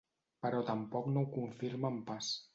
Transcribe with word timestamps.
Però 0.45 0.61
tampoc 0.69 1.11
no 1.13 1.23
ho 1.27 1.31
confirmen 1.37 2.03
pas. 2.11 2.33